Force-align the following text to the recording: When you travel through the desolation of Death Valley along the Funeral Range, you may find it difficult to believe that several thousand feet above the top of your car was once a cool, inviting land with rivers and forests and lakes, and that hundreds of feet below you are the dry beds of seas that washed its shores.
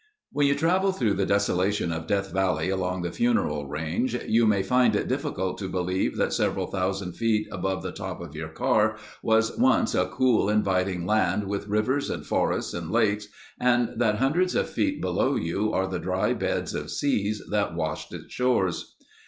When 0.31 0.47
you 0.47 0.55
travel 0.55 0.91
through 0.91 1.13
the 1.13 1.27
desolation 1.27 1.91
of 1.91 2.07
Death 2.07 2.31
Valley 2.33 2.71
along 2.71 3.03
the 3.03 3.11
Funeral 3.11 3.67
Range, 3.67 4.17
you 4.25 4.47
may 4.47 4.63
find 4.63 4.95
it 4.95 5.07
difficult 5.07 5.59
to 5.59 5.69
believe 5.69 6.17
that 6.17 6.33
several 6.33 6.65
thousand 6.65 7.13
feet 7.17 7.47
above 7.51 7.83
the 7.83 7.91
top 7.91 8.19
of 8.19 8.33
your 8.35 8.47
car 8.49 8.97
was 9.21 9.55
once 9.59 9.93
a 9.93 10.07
cool, 10.07 10.49
inviting 10.49 11.05
land 11.05 11.43
with 11.47 11.67
rivers 11.67 12.09
and 12.09 12.25
forests 12.25 12.73
and 12.73 12.89
lakes, 12.89 13.27
and 13.59 13.89
that 13.99 14.15
hundreds 14.15 14.55
of 14.55 14.67
feet 14.71 15.01
below 15.01 15.35
you 15.35 15.71
are 15.71 15.85
the 15.85 15.99
dry 15.99 16.33
beds 16.33 16.73
of 16.73 16.89
seas 16.89 17.39
that 17.51 17.75
washed 17.75 18.11
its 18.11 18.33
shores. 18.33 18.95